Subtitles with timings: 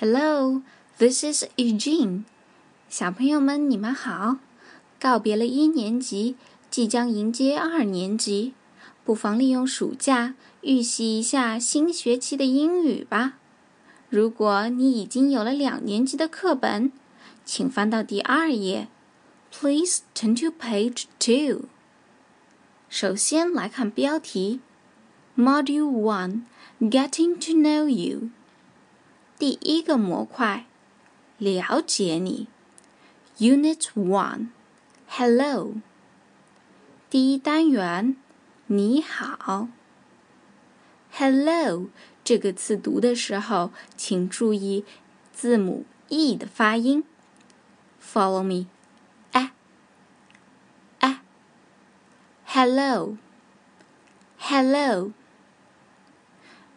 [0.00, 0.62] Hello,
[0.98, 2.22] this is Eugene。
[2.88, 4.36] 小朋友们，你们好！
[5.00, 6.36] 告别了一年级，
[6.70, 8.54] 即将迎接二年级，
[9.04, 13.38] 不妨利用暑假预习一下新学期的英语吧。
[14.08, 16.92] 如果你已经有了两年级的课本，
[17.44, 18.86] 请翻到第二页。
[19.50, 21.64] Please turn to page two。
[22.88, 24.60] 首先来看标题
[25.36, 26.42] ：Module One,
[26.80, 28.30] Getting to Know You。
[29.38, 30.66] 第一个模块，
[31.38, 32.48] 了解你。
[33.38, 35.74] Unit One，Hello。
[37.08, 38.16] 第一单元，
[38.66, 39.68] 你好。
[41.12, 41.86] Hello
[42.24, 44.84] 这个词读的时候，请注意
[45.32, 47.04] 字母 e 的发音。
[48.02, 48.66] Follow me，
[49.30, 49.52] 哎
[50.98, 51.20] 哎
[52.44, 53.12] ，Hello，Hello，